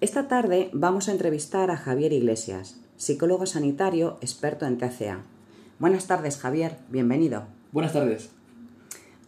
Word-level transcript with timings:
Esta 0.00 0.28
tarde 0.28 0.70
vamos 0.72 1.08
a 1.08 1.12
entrevistar 1.12 1.70
a 1.70 1.76
Javier 1.76 2.14
Iglesias, 2.14 2.80
psicólogo 2.96 3.44
sanitario 3.44 4.16
experto 4.22 4.64
en 4.64 4.78
TCA. 4.78 5.26
Buenas 5.78 6.06
tardes, 6.06 6.38
Javier, 6.38 6.78
bienvenido. 6.88 7.42
Buenas 7.70 7.92
tardes. 7.92 8.30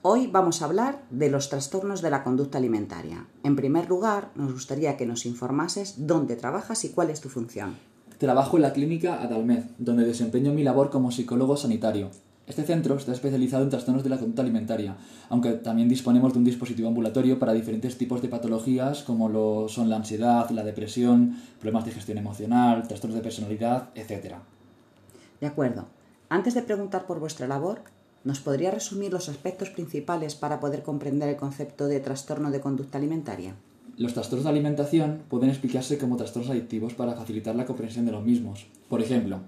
Hoy 0.00 0.28
vamos 0.28 0.62
a 0.62 0.64
hablar 0.64 1.02
de 1.10 1.28
los 1.28 1.50
trastornos 1.50 2.00
de 2.00 2.08
la 2.08 2.24
conducta 2.24 2.56
alimentaria. 2.56 3.26
En 3.42 3.54
primer 3.54 3.90
lugar, 3.90 4.30
nos 4.34 4.50
gustaría 4.50 4.96
que 4.96 5.04
nos 5.04 5.26
informases 5.26 6.06
dónde 6.06 6.36
trabajas 6.36 6.86
y 6.86 6.88
cuál 6.88 7.10
es 7.10 7.20
tu 7.20 7.28
función. 7.28 7.76
Trabajo 8.16 8.56
en 8.56 8.62
la 8.62 8.72
clínica 8.72 9.22
Adalmed, 9.22 9.64
donde 9.76 10.06
desempeño 10.06 10.54
mi 10.54 10.62
labor 10.62 10.88
como 10.88 11.12
psicólogo 11.12 11.58
sanitario. 11.58 12.10
Este 12.46 12.64
centro 12.64 12.96
está 12.96 13.12
especializado 13.12 13.62
en 13.62 13.70
trastornos 13.70 14.02
de 14.02 14.10
la 14.10 14.18
conducta 14.18 14.42
alimentaria, 14.42 14.96
aunque 15.28 15.52
también 15.52 15.88
disponemos 15.88 16.32
de 16.32 16.40
un 16.40 16.44
dispositivo 16.44 16.88
ambulatorio 16.88 17.38
para 17.38 17.52
diferentes 17.52 17.96
tipos 17.96 18.20
de 18.20 18.28
patologías 18.28 19.04
como 19.04 19.28
lo 19.28 19.68
son 19.68 19.88
la 19.88 19.96
ansiedad, 19.96 20.50
la 20.50 20.64
depresión, 20.64 21.36
problemas 21.60 21.84
de 21.84 21.92
gestión 21.92 22.18
emocional, 22.18 22.88
trastornos 22.88 23.16
de 23.16 23.22
personalidad, 23.22 23.90
etc. 23.94 24.34
De 25.40 25.46
acuerdo. 25.46 25.86
Antes 26.28 26.54
de 26.54 26.62
preguntar 26.62 27.06
por 27.06 27.20
vuestra 27.20 27.46
labor, 27.46 27.82
¿nos 28.24 28.40
podría 28.40 28.72
resumir 28.72 29.12
los 29.12 29.28
aspectos 29.28 29.70
principales 29.70 30.34
para 30.34 30.58
poder 30.58 30.82
comprender 30.82 31.28
el 31.28 31.36
concepto 31.36 31.86
de 31.86 32.00
trastorno 32.00 32.50
de 32.50 32.60
conducta 32.60 32.98
alimentaria? 32.98 33.54
Los 33.98 34.14
trastornos 34.14 34.44
de 34.44 34.50
alimentación 34.50 35.22
pueden 35.28 35.50
explicarse 35.50 35.98
como 35.98 36.16
trastornos 36.16 36.50
adictivos 36.50 36.94
para 36.94 37.14
facilitar 37.14 37.54
la 37.54 37.66
comprensión 37.66 38.06
de 38.06 38.12
los 38.12 38.24
mismos. 38.24 38.66
Por 38.88 39.00
ejemplo, 39.00 39.40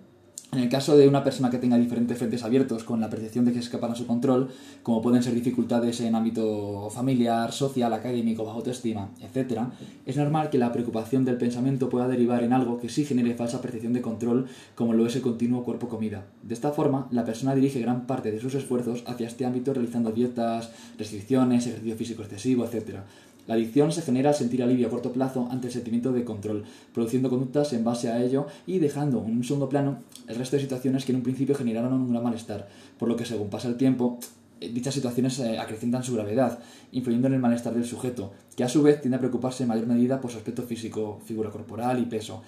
en 0.54 0.62
el 0.62 0.68
caso 0.68 0.96
de 0.96 1.08
una 1.08 1.24
persona 1.24 1.50
que 1.50 1.58
tenga 1.58 1.76
diferentes 1.76 2.16
frentes 2.16 2.42
abiertos 2.44 2.84
con 2.84 3.00
la 3.00 3.10
percepción 3.10 3.44
de 3.44 3.52
que 3.52 3.58
escapan 3.58 3.92
a 3.92 3.94
su 3.94 4.06
control, 4.06 4.48
como 4.82 5.02
pueden 5.02 5.22
ser 5.22 5.34
dificultades 5.34 6.00
en 6.00 6.14
ámbito 6.14 6.88
familiar, 6.90 7.52
social, 7.52 7.92
académico, 7.92 8.44
bajo 8.44 8.58
autoestima, 8.58 9.10
etc., 9.20 9.60
es 10.06 10.16
normal 10.16 10.50
que 10.50 10.58
la 10.58 10.72
preocupación 10.72 11.24
del 11.24 11.36
pensamiento 11.36 11.88
pueda 11.88 12.08
derivar 12.08 12.42
en 12.42 12.52
algo 12.52 12.78
que 12.78 12.88
sí 12.88 13.04
genere 13.04 13.34
falsa 13.34 13.60
percepción 13.60 13.92
de 13.92 14.02
control, 14.02 14.46
como 14.74 14.92
lo 14.92 15.06
es 15.06 15.16
el 15.16 15.22
continuo 15.22 15.64
cuerpo-comida. 15.64 16.24
De 16.42 16.54
esta 16.54 16.72
forma, 16.72 17.08
la 17.10 17.24
persona 17.24 17.54
dirige 17.54 17.80
gran 17.80 18.06
parte 18.06 18.30
de 18.30 18.40
sus 18.40 18.54
esfuerzos 18.54 19.02
hacia 19.06 19.26
este 19.26 19.44
ámbito 19.44 19.74
realizando 19.74 20.12
dietas, 20.12 20.70
restricciones, 20.98 21.66
ejercicio 21.66 21.96
físico 21.96 22.22
excesivo, 22.22 22.64
etc., 22.64 23.00
la 23.46 23.54
adicción 23.54 23.92
se 23.92 24.02
genera 24.02 24.30
al 24.30 24.34
sentir 24.34 24.62
alivio 24.62 24.86
a 24.86 24.90
corto 24.90 25.12
plazo 25.12 25.48
ante 25.50 25.66
el 25.66 25.72
sentimiento 25.72 26.12
de 26.12 26.24
control, 26.24 26.64
produciendo 26.92 27.28
conductas 27.28 27.72
en 27.72 27.84
base 27.84 28.08
a 28.10 28.22
ello 28.22 28.46
y 28.66 28.78
dejando 28.78 29.24
en 29.26 29.36
un 29.36 29.44
segundo 29.44 29.68
plano 29.68 29.98
el 30.26 30.36
resto 30.36 30.56
de 30.56 30.62
situaciones 30.62 31.04
que 31.04 31.12
en 31.12 31.16
un 31.16 31.22
principio 31.22 31.54
generaron 31.54 31.92
un 31.92 32.10
gran 32.10 32.24
malestar, 32.24 32.68
por 32.98 33.08
lo 33.08 33.16
que 33.16 33.24
según 33.24 33.50
pasa 33.50 33.68
el 33.68 33.76
tiempo, 33.76 34.18
eh, 34.60 34.70
dichas 34.72 34.94
situaciones 34.94 35.38
eh, 35.40 35.58
acrecentan 35.58 36.02
su 36.02 36.14
gravedad, 36.14 36.58
influyendo 36.92 37.28
en 37.28 37.34
el 37.34 37.40
malestar 37.40 37.74
del 37.74 37.84
sujeto, 37.84 38.32
que 38.56 38.64
a 38.64 38.68
su 38.68 38.82
vez 38.82 39.00
tiende 39.00 39.16
a 39.16 39.20
preocuparse 39.20 39.64
en 39.64 39.68
mayor 39.68 39.86
medida 39.86 40.20
por 40.20 40.30
su 40.30 40.38
aspecto 40.38 40.62
físico, 40.62 41.20
figura 41.24 41.50
corporal 41.50 42.00
y 42.00 42.06
peso, 42.06 42.42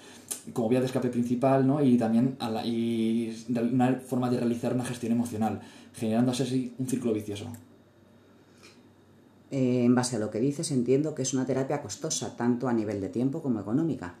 como 0.53 0.69
vía 0.69 0.79
de 0.79 0.85
escape 0.85 1.09
principal 1.09 1.67
¿no? 1.67 1.83
y 1.83 1.97
también 1.97 2.37
una 2.39 3.93
forma 3.95 4.29
de 4.29 4.37
realizar 4.37 4.73
una 4.73 4.85
gestión 4.85 5.11
emocional, 5.11 5.59
generando 5.93 6.31
así 6.31 6.73
un 6.77 6.87
círculo 6.87 7.13
vicioso. 7.13 7.47
Eh, 9.49 9.83
en 9.85 9.95
base 9.95 10.17
a 10.17 10.19
lo 10.19 10.29
que 10.29 10.39
dices, 10.39 10.71
entiendo 10.71 11.15
que 11.15 11.21
es 11.21 11.33
una 11.33 11.45
terapia 11.45 11.81
costosa, 11.81 12.35
tanto 12.35 12.67
a 12.67 12.73
nivel 12.73 12.99
de 12.99 13.09
tiempo 13.09 13.41
como 13.41 13.59
económica. 13.59 14.15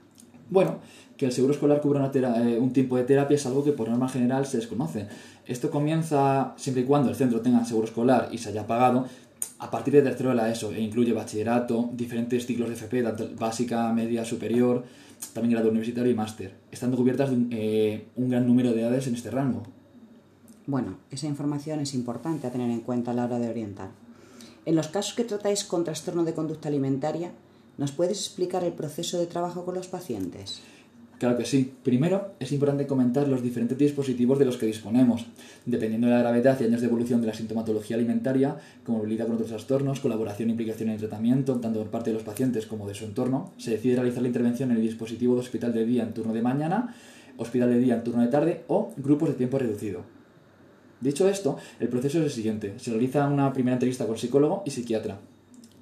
Bueno, 0.49 0.77
que 1.17 1.25
el 1.25 1.33
seguro 1.33 1.53
escolar 1.53 1.81
cubra 1.81 2.09
eh, 2.13 2.57
un 2.57 2.71
tiempo 2.71 2.95
de 2.95 3.03
terapia 3.03 3.35
es 3.35 3.45
algo 3.45 3.63
que 3.63 3.73
por 3.73 3.89
norma 3.89 4.07
general 4.07 4.45
se 4.45 4.57
desconoce. 4.57 5.07
Esto 5.45 5.69
comienza 5.69 6.53
siempre 6.55 6.83
y 6.83 6.85
cuando 6.85 7.09
el 7.09 7.15
centro 7.15 7.41
tenga 7.41 7.65
seguro 7.65 7.87
escolar 7.87 8.29
y 8.31 8.37
se 8.37 8.49
haya 8.49 8.65
pagado 8.65 9.05
a 9.59 9.69
partir 9.69 9.93
de 9.93 10.01
tercero 10.01 10.29
de 10.29 10.35
la 10.35 10.49
ESO 10.49 10.71
e 10.71 10.81
incluye 10.81 11.13
bachillerato, 11.13 11.89
diferentes 11.93 12.45
ciclos 12.45 12.69
de 12.69 12.75
FP, 12.75 13.03
tanto 13.03 13.29
básica, 13.37 13.91
media, 13.91 14.23
superior, 14.23 14.85
también 15.33 15.53
grado 15.53 15.69
universitario 15.69 16.11
y 16.11 16.15
máster, 16.15 16.53
estando 16.71 16.95
cubiertas 16.95 17.31
de 17.31 17.47
eh, 17.51 18.07
un 18.15 18.29
gran 18.29 18.47
número 18.47 18.71
de 18.71 18.81
edades 18.81 19.07
en 19.07 19.15
este 19.15 19.31
rango. 19.31 19.63
Bueno, 20.67 20.97
esa 21.11 21.27
información 21.27 21.79
es 21.79 21.93
importante 21.93 22.47
a 22.47 22.51
tener 22.51 22.69
en 22.69 22.81
cuenta 22.81 23.11
a 23.11 23.13
la 23.13 23.25
hora 23.25 23.39
de 23.39 23.49
orientar. 23.49 23.89
En 24.67 24.75
los 24.75 24.89
casos 24.89 25.13
que 25.13 25.23
tratáis 25.23 25.63
con 25.63 25.85
trastorno 25.85 26.25
de 26.25 26.33
conducta 26.33 26.67
alimentaria, 26.67 27.31
¿nos 27.77 27.93
puedes 27.93 28.19
explicar 28.19 28.65
el 28.65 28.73
proceso 28.73 29.17
de 29.17 29.25
trabajo 29.25 29.63
con 29.63 29.75
los 29.75 29.87
pacientes? 29.87 30.59
Claro 31.19 31.37
que 31.37 31.45
sí. 31.45 31.71
Primero, 31.83 32.33
es 32.41 32.51
importante 32.51 32.85
comentar 32.85 33.29
los 33.29 33.41
diferentes 33.41 33.77
dispositivos 33.77 34.37
de 34.37 34.43
los 34.43 34.57
que 34.57 34.65
disponemos. 34.65 35.25
Dependiendo 35.65 36.07
de 36.07 36.13
la 36.15 36.19
gravedad 36.19 36.59
y 36.59 36.65
años 36.65 36.81
de 36.81 36.87
evolución 36.87 37.21
de 37.21 37.27
la 37.27 37.33
sintomatología 37.33 37.95
alimentaria, 37.95 38.57
como 38.83 38.97
habilidad 38.97 39.27
con 39.27 39.35
otros 39.35 39.51
trastornos, 39.51 40.01
colaboración 40.01 40.49
e 40.49 40.51
implicación 40.51 40.89
en 40.89 40.95
el 40.95 40.99
tratamiento, 40.99 41.61
tanto 41.61 41.79
por 41.79 41.89
parte 41.89 42.09
de 42.09 42.15
los 42.15 42.23
pacientes 42.23 42.65
como 42.65 42.89
de 42.89 42.93
su 42.93 43.05
entorno, 43.05 43.53
se 43.57 43.71
decide 43.71 43.95
realizar 43.95 44.21
la 44.21 44.27
intervención 44.27 44.71
en 44.71 44.75
el 44.75 44.83
dispositivo 44.83 45.35
de 45.35 45.39
hospital 45.39 45.71
de 45.71 45.85
día 45.85 46.03
en 46.03 46.13
turno 46.13 46.33
de 46.33 46.41
mañana, 46.41 46.93
hospital 47.37 47.69
de 47.69 47.79
día 47.79 47.95
en 47.95 48.03
turno 48.03 48.21
de 48.21 48.27
tarde 48.27 48.65
o 48.67 48.91
grupos 48.97 49.29
de 49.29 49.35
tiempo 49.35 49.59
reducido. 49.59 50.16
Dicho 50.99 51.29
esto, 51.29 51.57
el 51.79 51.89
proceso 51.89 52.19
es 52.19 52.25
el 52.25 52.31
siguiente. 52.31 52.73
Se 52.77 52.91
realiza 52.91 53.27
una 53.27 53.53
primera 53.53 53.75
entrevista 53.75 54.07
con 54.07 54.17
psicólogo 54.17 54.63
y 54.65 54.71
psiquiatra. 54.71 55.19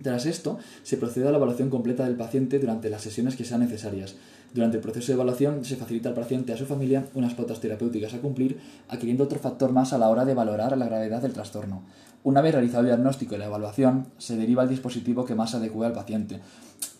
Tras 0.01 0.25
esto, 0.25 0.59
se 0.83 0.97
procede 0.97 1.27
a 1.27 1.31
la 1.31 1.37
evaluación 1.37 1.69
completa 1.69 2.03
del 2.03 2.15
paciente 2.15 2.59
durante 2.59 2.89
las 2.89 3.01
sesiones 3.01 3.35
que 3.35 3.45
sean 3.45 3.61
necesarias. 3.61 4.15
Durante 4.53 4.77
el 4.77 4.83
proceso 4.83 5.07
de 5.07 5.13
evaluación 5.13 5.65
se 5.65 5.77
facilita 5.77 6.09
al 6.09 6.15
paciente 6.15 6.51
y 6.51 6.55
a 6.55 6.57
su 6.57 6.65
familia 6.65 7.05
unas 7.13 7.33
pautas 7.33 7.59
terapéuticas 7.59 8.13
a 8.13 8.19
cumplir, 8.19 8.59
adquiriendo 8.89 9.23
otro 9.23 9.39
factor 9.39 9.71
más 9.71 9.93
a 9.93 9.97
la 9.97 10.09
hora 10.09 10.25
de 10.25 10.33
valorar 10.33 10.77
la 10.77 10.85
gravedad 10.85 11.21
del 11.21 11.33
trastorno. 11.33 11.81
Una 12.23 12.41
vez 12.41 12.53
realizado 12.53 12.81
el 12.81 12.87
diagnóstico 12.87 13.35
y 13.35 13.37
la 13.37 13.45
evaluación, 13.45 14.07
se 14.17 14.35
deriva 14.35 14.63
el 14.63 14.69
dispositivo 14.69 15.25
que 15.25 15.35
más 15.35 15.55
adecue 15.55 15.85
al 15.85 15.93
paciente. 15.93 16.39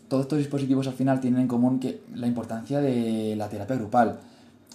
Todos 0.07 0.23
estos 0.23 0.39
dispositivos 0.39 0.87
al 0.87 0.93
final 0.93 1.19
tienen 1.19 1.41
en 1.41 1.47
común 1.47 1.79
que 1.79 2.01
la 2.13 2.27
importancia 2.27 2.79
de 2.79 3.35
la 3.35 3.49
terapia 3.49 3.75
grupal 3.75 4.19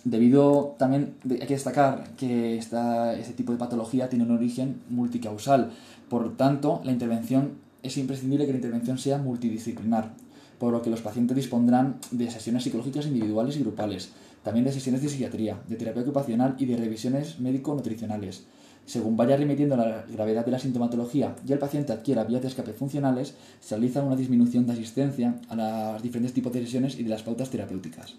Debido 0.05 0.77
también, 0.79 1.15
hay 1.29 1.47
que 1.47 1.55
destacar 1.55 2.11
que 2.17 2.57
esta, 2.57 3.15
este 3.15 3.35
tipo 3.35 3.53
de 3.53 3.59
patología 3.59 4.09
tiene 4.09 4.25
un 4.25 4.31
origen 4.31 4.81
multicausal, 4.89 5.73
por 6.09 6.37
tanto, 6.37 6.81
la 6.85 6.93
intervención 6.93 7.53
es 7.83 7.97
imprescindible 7.99 8.47
que 8.47 8.53
la 8.53 8.59
intervención 8.59 8.99
sea 8.99 9.19
multidisciplinar, 9.19 10.11
por 10.59 10.73
lo 10.73 10.83
que 10.83 10.91
los 10.91 11.03
pacientes 11.03 11.37
dispondrán 11.37 11.97
de 12.11 12.31
sesiones 12.31 12.65
psicológicas 12.65 13.07
individuales 13.07 13.57
y 13.57 13.61
grupales, 13.61 14.11
también 14.43 14.65
de 14.65 14.73
sesiones 14.73 15.03
de 15.03 15.09
psiquiatría, 15.09 15.61
de 15.69 15.77
terapia 15.77 16.03
ocupacional 16.03 16.57
y 16.59 16.65
de 16.65 16.77
revisiones 16.77 17.39
médico-nutricionales. 17.39 18.45
Según 18.87 19.17
vaya 19.17 19.37
remitiendo 19.37 19.77
la 19.77 20.05
gravedad 20.11 20.45
de 20.45 20.51
la 20.51 20.59
sintomatología 20.59 21.37
y 21.47 21.53
el 21.53 21.59
paciente 21.59 21.93
adquiera 21.93 22.25
vías 22.25 22.43
de 22.43 22.49
escape 22.49 22.73
funcionales, 22.73 23.35
se 23.61 23.77
realiza 23.77 24.03
una 24.03 24.17
disminución 24.17 24.67
de 24.67 24.73
asistencia 24.73 25.37
a 25.49 25.93
los 25.93 26.03
diferentes 26.03 26.33
tipos 26.33 26.53
de 26.53 26.63
sesiones 26.63 26.99
y 26.99 27.05
de 27.05 27.11
las 27.11 27.23
pautas 27.23 27.51
terapéuticas. 27.51 28.17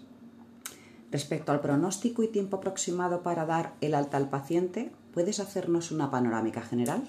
Respecto 1.12 1.52
al 1.52 1.60
pronóstico 1.60 2.22
y 2.22 2.28
tiempo 2.28 2.56
aproximado 2.56 3.22
para 3.22 3.44
dar 3.44 3.74
el 3.82 3.94
alta 3.94 4.16
al 4.16 4.30
paciente, 4.30 4.90
¿puedes 5.12 5.40
hacernos 5.40 5.92
una 5.92 6.10
panorámica 6.10 6.62
general? 6.62 7.02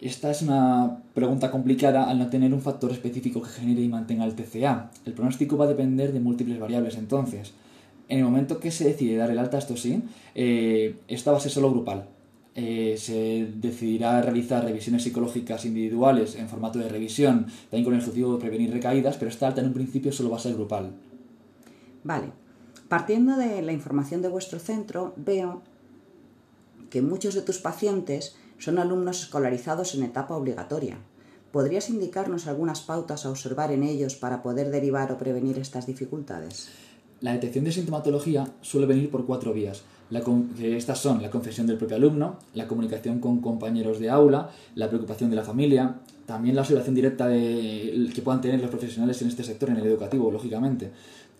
Esta 0.00 0.32
es 0.32 0.42
una 0.42 1.02
pregunta 1.14 1.52
complicada 1.52 2.10
al 2.10 2.18
no 2.18 2.28
tener 2.30 2.52
un 2.52 2.60
factor 2.60 2.90
específico 2.90 3.40
que 3.40 3.48
genere 3.48 3.82
y 3.82 3.88
mantenga 3.88 4.24
el 4.24 4.34
TCA. 4.34 4.90
El 5.04 5.12
pronóstico 5.12 5.56
va 5.56 5.66
a 5.66 5.68
depender 5.68 6.12
de 6.12 6.18
múltiples 6.18 6.58
variables 6.58 6.96
entonces. 6.96 7.52
En 8.08 8.18
el 8.18 8.24
momento 8.24 8.58
que 8.58 8.72
se 8.72 8.84
decide 8.84 9.16
dar 9.16 9.30
el 9.30 9.38
alta, 9.38 9.58
esto 9.58 9.76
sí, 9.76 10.02
eh, 10.34 10.96
esta 11.06 11.30
va 11.30 11.36
a 11.36 11.40
ser 11.40 11.52
solo 11.52 11.70
grupal. 11.70 12.08
Eh, 12.56 12.96
se 12.98 13.52
decidirá 13.54 14.20
realizar 14.20 14.64
revisiones 14.64 15.04
psicológicas 15.04 15.64
individuales 15.64 16.34
en 16.34 16.48
formato 16.48 16.80
de 16.80 16.88
revisión, 16.88 17.46
también 17.70 17.84
con 17.84 17.94
el 17.94 18.00
objetivo 18.00 18.34
de 18.34 18.40
prevenir 18.40 18.72
recaídas, 18.72 19.16
pero 19.16 19.30
esta 19.30 19.46
alta 19.46 19.60
en 19.60 19.68
un 19.68 19.74
principio 19.74 20.10
solo 20.10 20.30
va 20.30 20.38
a 20.38 20.40
ser 20.40 20.54
grupal. 20.54 20.90
Vale, 22.02 22.32
Partiendo 22.88 23.36
de 23.36 23.60
la 23.60 23.72
información 23.72 24.22
de 24.22 24.28
vuestro 24.28 24.58
centro, 24.58 25.12
veo 25.16 25.62
que 26.88 27.02
muchos 27.02 27.34
de 27.34 27.42
tus 27.42 27.58
pacientes 27.58 28.36
son 28.58 28.78
alumnos 28.78 29.22
escolarizados 29.22 29.94
en 29.94 30.02
etapa 30.02 30.34
obligatoria. 30.34 30.96
¿Podrías 31.52 31.90
indicarnos 31.90 32.46
algunas 32.46 32.80
pautas 32.80 33.24
a 33.24 33.30
observar 33.30 33.72
en 33.72 33.82
ellos 33.82 34.16
para 34.16 34.42
poder 34.42 34.70
derivar 34.70 35.12
o 35.12 35.18
prevenir 35.18 35.58
estas 35.58 35.86
dificultades? 35.86 36.68
La 37.20 37.32
detección 37.32 37.64
de 37.64 37.72
sintomatología 37.72 38.48
suele 38.62 38.86
venir 38.86 39.10
por 39.10 39.26
cuatro 39.26 39.52
vías. 39.52 39.82
estas 40.60 40.98
son 40.98 41.20
la 41.20 41.30
confesión 41.30 41.66
del 41.66 41.76
propio 41.76 41.96
alumno, 41.96 42.38
la 42.54 42.68
comunicación 42.68 43.20
con 43.20 43.40
compañeros 43.40 43.98
de 43.98 44.08
aula, 44.08 44.50
la 44.74 44.88
preocupación 44.88 45.28
de 45.28 45.36
la 45.36 45.44
familia, 45.44 45.96
también 46.28 46.54
la 46.54 46.60
observación 46.60 46.94
directa 46.94 47.26
de, 47.26 48.10
que 48.14 48.20
puedan 48.20 48.42
tener 48.42 48.60
los 48.60 48.68
profesionales 48.68 49.22
en 49.22 49.28
este 49.28 49.42
sector, 49.42 49.70
en 49.70 49.78
el 49.78 49.86
educativo, 49.86 50.30
lógicamente. 50.30 50.90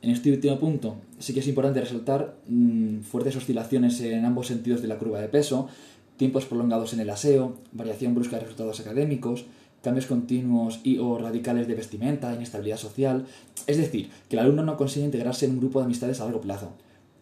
En 0.01 0.09
este 0.09 0.33
último 0.33 0.59
punto, 0.59 0.97
sí 1.19 1.35
que 1.35 1.41
es 1.41 1.47
importante 1.47 1.83
resaltar 1.83 2.37
mm, 2.49 3.01
fuertes 3.01 3.37
oscilaciones 3.37 4.01
en 4.01 4.25
ambos 4.25 4.47
sentidos 4.47 4.81
de 4.81 4.89
la 4.89 4.97
curva 4.97 5.21
de 5.21 5.29
peso, 5.29 5.69
tiempos 6.17 6.47
prolongados 6.47 6.95
en 6.95 7.01
el 7.01 7.11
aseo, 7.11 7.59
variación 7.73 8.15
brusca 8.15 8.37
de 8.37 8.45
resultados 8.45 8.81
académicos, 8.81 9.45
cambios 9.83 10.07
continuos 10.07 10.81
y 10.85 10.97
o 10.97 11.19
radicales 11.19 11.69
de 11.69 11.75
vestimenta, 11.75 12.35
inestabilidad 12.35 12.79
social. 12.79 13.27
Es 13.67 13.77
decir, 13.77 14.09
que 14.31 14.37
el 14.37 14.41
alumno 14.41 14.63
no 14.63 14.79
consigue 14.79 15.05
integrarse 15.05 15.45
en 15.45 15.51
un 15.51 15.59
grupo 15.59 15.81
de 15.81 15.85
amistades 15.85 16.19
a 16.23 16.25
largo 16.25 16.41
plazo. 16.41 16.73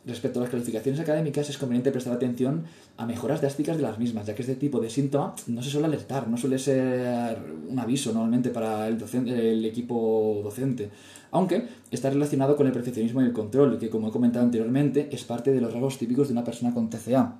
Respecto 0.06 0.38
a 0.38 0.42
las 0.42 0.50
calificaciones 0.50 1.00
académicas, 1.00 1.50
es 1.50 1.58
conveniente 1.58 1.90
prestar 1.90 2.12
atención 2.12 2.62
a 2.96 3.06
mejoras 3.06 3.40
drásticas 3.40 3.76
de 3.76 3.82
las 3.82 3.98
mismas, 3.98 4.24
ya 4.24 4.36
que 4.36 4.42
este 4.42 4.54
tipo 4.54 4.78
de 4.78 4.88
síntoma 4.88 5.34
no 5.48 5.62
se 5.64 5.70
suele 5.70 5.88
alertar, 5.88 6.28
no 6.28 6.36
suele 6.36 6.60
ser 6.60 7.36
un 7.68 7.76
aviso 7.80 8.12
normalmente 8.12 8.50
para 8.50 8.86
el, 8.86 9.02
el 9.28 9.64
equipo 9.64 10.40
docente, 10.44 10.90
aunque 11.32 11.66
está 11.90 12.08
relacionado 12.08 12.54
con 12.54 12.68
el 12.68 12.72
perfeccionismo 12.72 13.20
y 13.20 13.24
el 13.24 13.32
control, 13.32 13.80
que 13.80 13.90
como 13.90 14.08
he 14.08 14.12
comentado 14.12 14.44
anteriormente, 14.44 15.08
es 15.10 15.24
parte 15.24 15.50
de 15.50 15.60
los 15.60 15.72
rasgos 15.72 15.98
típicos 15.98 16.28
de 16.28 16.34
una 16.34 16.44
persona 16.44 16.72
con 16.72 16.88
TCA. 16.88 17.38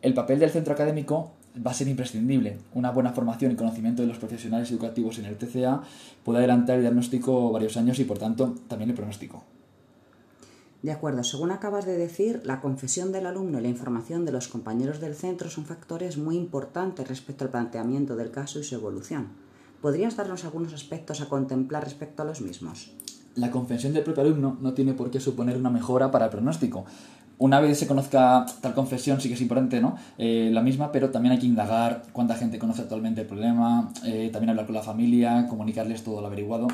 El 0.00 0.14
papel 0.14 0.38
del 0.38 0.48
centro 0.48 0.72
académico 0.72 1.32
va 1.64 1.72
a 1.72 1.74
ser 1.74 1.88
imprescindible. 1.88 2.56
Una 2.72 2.90
buena 2.90 3.12
formación 3.12 3.52
y 3.52 3.56
conocimiento 3.56 4.00
de 4.00 4.08
los 4.08 4.16
profesionales 4.16 4.70
educativos 4.70 5.18
en 5.18 5.26
el 5.26 5.36
TCA 5.36 5.82
puede 6.24 6.38
adelantar 6.38 6.76
el 6.76 6.82
diagnóstico 6.82 7.52
varios 7.52 7.76
años 7.76 7.98
y, 7.98 8.04
por 8.04 8.16
tanto, 8.16 8.54
también 8.66 8.88
el 8.88 8.96
pronóstico. 8.96 9.44
De 10.82 10.92
acuerdo, 10.92 11.24
según 11.24 11.50
acabas 11.50 11.86
de 11.86 11.96
decir, 11.96 12.40
la 12.44 12.60
confesión 12.60 13.10
del 13.10 13.26
alumno 13.26 13.58
y 13.58 13.62
la 13.62 13.68
información 13.68 14.24
de 14.24 14.30
los 14.30 14.46
compañeros 14.46 15.00
del 15.00 15.16
centro 15.16 15.50
son 15.50 15.64
factores 15.64 16.18
muy 16.18 16.36
importantes 16.36 17.08
respecto 17.08 17.44
al 17.44 17.50
planteamiento 17.50 18.14
del 18.14 18.30
caso 18.30 18.60
y 18.60 18.64
su 18.64 18.76
evolución. 18.76 19.28
¿Podrías 19.82 20.16
darnos 20.16 20.44
algunos 20.44 20.72
aspectos 20.72 21.20
a 21.20 21.28
contemplar 21.28 21.82
respecto 21.82 22.22
a 22.22 22.26
los 22.26 22.40
mismos? 22.40 22.92
La 23.34 23.50
confesión 23.50 23.92
del 23.92 24.04
propio 24.04 24.22
alumno 24.22 24.56
no 24.60 24.72
tiene 24.72 24.94
por 24.94 25.10
qué 25.10 25.18
suponer 25.18 25.56
una 25.56 25.70
mejora 25.70 26.12
para 26.12 26.26
el 26.26 26.30
pronóstico. 26.30 26.84
Una 27.38 27.60
vez 27.60 27.78
se 27.78 27.86
conozca 27.88 28.46
tal 28.60 28.74
confesión, 28.74 29.20
sí 29.20 29.28
que 29.28 29.34
es 29.34 29.40
importante, 29.40 29.80
¿no? 29.80 29.96
Eh, 30.16 30.50
la 30.52 30.62
misma, 30.62 30.92
pero 30.92 31.10
también 31.10 31.32
hay 31.32 31.38
que 31.40 31.46
indagar 31.46 32.04
cuánta 32.12 32.34
gente 32.34 32.58
conoce 32.58 32.82
actualmente 32.82 33.22
el 33.22 33.26
problema, 33.26 33.92
eh, 34.04 34.30
también 34.32 34.50
hablar 34.50 34.66
con 34.66 34.74
la 34.76 34.82
familia, 34.82 35.46
comunicarles 35.48 36.02
todo 36.04 36.20
lo 36.20 36.26
averiguado 36.28 36.68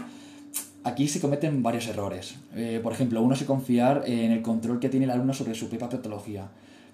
aquí 0.85 1.09
se 1.09 1.21
cometen 1.21 1.63
varios 1.63 1.87
errores. 1.89 2.37
Eh, 2.55 2.81
por 2.83 2.93
ejemplo, 2.93 3.23
uno 3.23 3.35
es 3.35 3.43
confiar 3.45 4.05
en 4.07 4.31
el 4.31 4.43
control 4.43 4.79
que 4.79 4.89
tiene 4.91 5.07
el 5.07 5.11
alumno 5.11 5.35
sobre 5.35 5.55
su 5.55 5.69
propia 5.69 5.89
patología. 5.89 6.49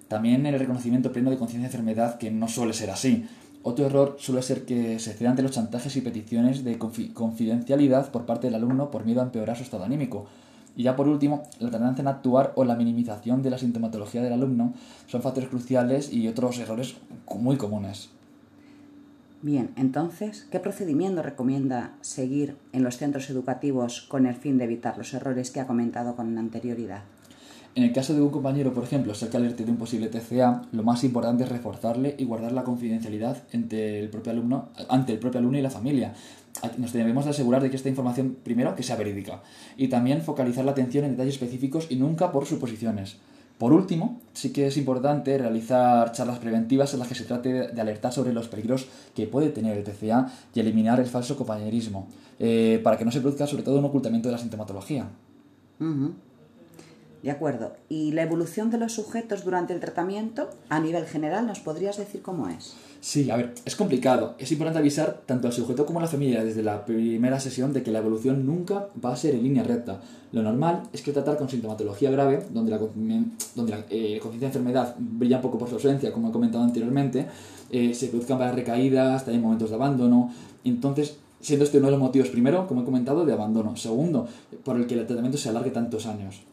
También 0.07 0.45
en 0.45 0.53
el 0.53 0.59
reconocimiento 0.59 1.11
pleno 1.11 1.29
de 1.29 1.37
conciencia 1.37 1.69
de 1.69 1.75
enfermedad, 1.75 2.17
que 2.17 2.31
no 2.31 2.47
suele 2.47 2.73
ser 2.73 2.89
así. 2.89 3.25
Otro 3.63 3.85
error 3.85 4.17
suele 4.19 4.41
ser 4.41 4.65
que 4.65 4.97
se 4.99 5.13
ceda 5.13 5.29
ante 5.29 5.43
los 5.43 5.51
chantajes 5.51 5.95
y 5.95 6.01
peticiones 6.01 6.63
de 6.63 6.79
confidencialidad 6.79 8.11
por 8.11 8.25
parte 8.25 8.47
del 8.47 8.55
alumno 8.55 8.89
por 8.89 9.05
miedo 9.05 9.21
a 9.21 9.25
empeorar 9.25 9.55
su 9.55 9.63
estado 9.63 9.83
anímico. 9.83 10.25
Y 10.75 10.83
ya 10.83 10.95
por 10.95 11.07
último, 11.07 11.43
la 11.59 11.69
tendencia 11.69 12.01
en 12.01 12.07
actuar 12.07 12.53
o 12.55 12.63
la 12.63 12.75
minimización 12.75 13.43
de 13.43 13.51
la 13.51 13.57
sintomatología 13.57 14.23
del 14.23 14.33
alumno 14.33 14.73
son 15.05 15.21
factores 15.21 15.49
cruciales 15.49 16.11
y 16.11 16.27
otros 16.27 16.57
errores 16.59 16.95
muy 17.35 17.57
comunes. 17.57 18.09
Bien, 19.43 19.71
entonces, 19.75 20.45
¿qué 20.51 20.59
procedimiento 20.59 21.23
recomienda 21.23 21.95
seguir 22.01 22.57
en 22.73 22.83
los 22.83 22.97
centros 22.97 23.27
educativos 23.31 24.03
con 24.03 24.27
el 24.27 24.35
fin 24.35 24.59
de 24.59 24.65
evitar 24.65 24.99
los 24.99 25.15
errores 25.15 25.49
que 25.49 25.59
ha 25.59 25.65
comentado 25.65 26.15
con 26.15 26.37
anterioridad? 26.37 27.01
En 27.73 27.83
el 27.83 27.91
caso 27.91 28.13
de 28.13 28.21
un 28.21 28.29
compañero, 28.29 28.71
por 28.71 28.83
ejemplo, 28.83 29.15
ser 29.15 29.29
que 29.29 29.37
alerte 29.37 29.65
de 29.65 29.71
un 29.71 29.77
posible 29.77 30.09
TCA, 30.09 30.63
lo 30.71 30.83
más 30.83 31.03
importante 31.03 31.43
es 31.43 31.49
reforzarle 31.49 32.13
y 32.19 32.25
guardar 32.25 32.51
la 32.51 32.63
confidencialidad 32.63 33.41
ante 33.51 33.99
el 33.99 34.09
propio 34.09 34.33
alumno, 34.33 34.69
ante 34.89 35.13
el 35.13 35.19
propio 35.19 35.39
alumno 35.39 35.57
y 35.57 35.61
la 35.63 35.71
familia. 35.71 36.13
Nos 36.77 36.93
debemos 36.93 37.25
de 37.25 37.31
asegurar 37.31 37.63
de 37.63 37.71
que 37.71 37.77
esta 37.77 37.89
información, 37.89 38.37
primero, 38.43 38.75
que 38.75 38.83
sea 38.83 38.95
verídica, 38.95 39.41
y 39.75 39.87
también 39.87 40.21
focalizar 40.21 40.65
la 40.65 40.71
atención 40.73 41.05
en 41.05 41.11
detalles 41.11 41.35
específicos 41.35 41.87
y 41.89 41.95
nunca 41.95 42.31
por 42.31 42.45
suposiciones. 42.45 43.17
Por 43.61 43.73
último, 43.73 44.19
sí 44.33 44.51
que 44.51 44.65
es 44.65 44.77
importante 44.77 45.37
realizar 45.37 46.11
charlas 46.13 46.39
preventivas 46.39 46.93
en 46.93 46.99
las 46.99 47.07
que 47.07 47.13
se 47.13 47.25
trate 47.25 47.67
de 47.67 47.79
alertar 47.79 48.11
sobre 48.11 48.33
los 48.33 48.47
peligros 48.47 48.87
que 49.13 49.27
puede 49.27 49.49
tener 49.49 49.77
el 49.77 49.83
TCA 49.83 50.33
y 50.55 50.61
eliminar 50.61 50.99
el 50.99 51.05
falso 51.05 51.37
compañerismo, 51.37 52.07
eh, 52.39 52.81
para 52.83 52.97
que 52.97 53.05
no 53.05 53.11
se 53.11 53.21
produzca 53.21 53.45
sobre 53.45 53.61
todo 53.61 53.77
un 53.77 53.85
ocultamiento 53.85 54.29
de 54.29 54.31
la 54.31 54.39
sintomatología. 54.39 55.09
De 57.23 57.29
acuerdo. 57.29 57.73
¿Y 57.87 58.11
la 58.11 58.23
evolución 58.23 58.71
de 58.71 58.79
los 58.79 58.93
sujetos 58.93 59.43
durante 59.43 59.73
el 59.73 59.79
tratamiento, 59.79 60.49
a 60.69 60.79
nivel 60.79 61.05
general, 61.05 61.45
nos 61.45 61.59
podrías 61.59 61.97
decir 61.97 62.21
cómo 62.21 62.47
es? 62.49 62.75
Sí, 62.99 63.29
a 63.31 63.35
ver, 63.35 63.53
es 63.65 63.75
complicado. 63.75 64.35
Es 64.37 64.51
importante 64.51 64.79
avisar 64.79 65.21
tanto 65.25 65.47
al 65.47 65.53
sujeto 65.53 65.85
como 65.85 65.99
a 65.99 66.03
la 66.03 66.07
familia 66.07 66.43
desde 66.43 66.63
la 66.63 66.85
primera 66.85 67.39
sesión 67.39 67.73
de 67.73 67.83
que 67.83 67.91
la 67.91 67.99
evolución 67.99 68.45
nunca 68.45 68.87
va 69.03 69.13
a 69.13 69.15
ser 69.15 69.35
en 69.35 69.43
línea 69.43 69.63
recta. 69.63 70.01
Lo 70.31 70.43
normal 70.43 70.83
es 70.93 71.01
que 71.01 71.11
tratar 71.11 71.37
con 71.37 71.49
sintomatología 71.49 72.09
grave, 72.09 72.45
donde 72.51 72.71
la, 72.71 72.77
la 72.77 73.85
eh, 73.89 74.19
conciencia 74.21 74.39
de 74.39 74.45
enfermedad 74.45 74.95
brilla 74.97 75.37
un 75.37 75.41
poco 75.41 75.57
por 75.57 75.67
su 75.67 75.75
ausencia, 75.75 76.11
como 76.11 76.29
he 76.29 76.31
comentado 76.31 76.63
anteriormente, 76.63 77.25
eh, 77.71 77.93
se 77.93 78.07
produzcan 78.07 78.37
varias 78.37 78.55
recaídas, 78.55 79.25
también 79.25 79.41
momentos 79.43 79.69
de 79.69 79.75
abandono. 79.75 80.31
Entonces, 80.63 81.17
siendo 81.39 81.65
este 81.65 81.79
uno 81.79 81.87
de 81.87 81.91
los 81.91 81.99
motivos, 81.99 82.29
primero, 82.29 82.67
como 82.67 82.81
he 82.81 82.85
comentado, 82.85 83.25
de 83.25 83.33
abandono. 83.33 83.75
Segundo, 83.77 84.27
por 84.63 84.77
el 84.77 84.87
que 84.87 84.93
el 84.93 85.05
tratamiento 85.05 85.37
se 85.37 85.49
alargue 85.49 85.71
tantos 85.71 86.05
años. 86.05 86.43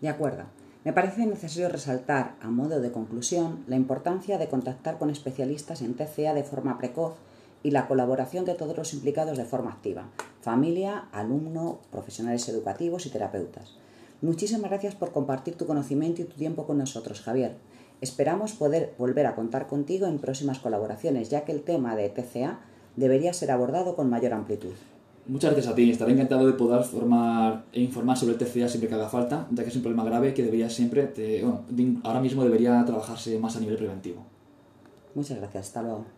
De 0.00 0.08
acuerdo. 0.08 0.44
Me 0.84 0.92
parece 0.92 1.26
necesario 1.26 1.68
resaltar, 1.68 2.36
a 2.40 2.48
modo 2.48 2.80
de 2.80 2.92
conclusión, 2.92 3.64
la 3.66 3.76
importancia 3.76 4.38
de 4.38 4.48
contactar 4.48 4.96
con 4.96 5.10
especialistas 5.10 5.82
en 5.82 5.94
TCA 5.94 6.34
de 6.34 6.44
forma 6.44 6.78
precoz 6.78 7.14
y 7.62 7.72
la 7.72 7.88
colaboración 7.88 8.44
de 8.44 8.54
todos 8.54 8.76
los 8.76 8.94
implicados 8.94 9.36
de 9.36 9.44
forma 9.44 9.72
activa, 9.72 10.08
familia, 10.40 11.08
alumno, 11.12 11.80
profesionales 11.90 12.48
educativos 12.48 13.06
y 13.06 13.10
terapeutas. 13.10 13.74
Muchísimas 14.22 14.70
gracias 14.70 14.94
por 14.94 15.12
compartir 15.12 15.56
tu 15.56 15.66
conocimiento 15.66 16.22
y 16.22 16.26
tu 16.26 16.36
tiempo 16.36 16.66
con 16.66 16.78
nosotros, 16.78 17.20
Javier. 17.20 17.56
Esperamos 18.00 18.52
poder 18.52 18.94
volver 18.98 19.26
a 19.26 19.34
contar 19.34 19.66
contigo 19.66 20.06
en 20.06 20.20
próximas 20.20 20.60
colaboraciones, 20.60 21.28
ya 21.28 21.44
que 21.44 21.52
el 21.52 21.62
tema 21.62 21.96
de 21.96 22.08
TCA 22.08 22.60
debería 22.96 23.32
ser 23.32 23.50
abordado 23.50 23.96
con 23.96 24.08
mayor 24.08 24.32
amplitud. 24.32 24.74
Muchas 25.28 25.52
gracias 25.52 25.70
a 25.70 25.76
ti. 25.76 25.90
Estaré 25.90 26.12
encantado 26.12 26.46
de 26.46 26.54
poder 26.54 26.82
formar 26.84 27.64
e 27.72 27.82
informar 27.82 28.16
sobre 28.16 28.32
el 28.32 28.38
TCA 28.38 28.66
siempre 28.66 28.88
que 28.88 28.94
haga 28.94 29.10
falta, 29.10 29.46
ya 29.50 29.62
que 29.62 29.68
es 29.68 29.76
un 29.76 29.82
problema 29.82 30.02
grave 30.02 30.32
que 30.32 30.42
debería 30.42 30.70
siempre, 30.70 31.12
bueno, 31.42 32.00
ahora 32.02 32.20
mismo 32.20 32.42
debería 32.42 32.82
trabajarse 32.86 33.38
más 33.38 33.54
a 33.56 33.60
nivel 33.60 33.76
preventivo. 33.76 34.24
Muchas 35.14 35.36
gracias. 35.36 35.66
Hasta 35.66 35.82
luego. 35.82 36.17